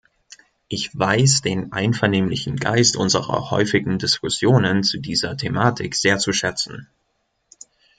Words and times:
Ich 0.67 0.97
weiß 0.97 1.43
den 1.43 1.73
einvernehmlichen 1.73 2.55
Geist 2.55 2.95
unserer 2.97 3.51
häufigen 3.51 3.99
Diskussionen 3.99 4.81
zu 4.81 4.97
dieser 4.97 5.37
Thematik 5.37 5.93
sehr 5.93 6.17
zu 6.17 6.33
schätzen. 6.33 6.87